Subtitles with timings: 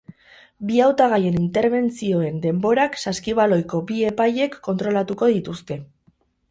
[0.69, 5.81] Bi hautagaien interbentzioen denborak saskibaloiko bi epailek kontrolatuko dituzte.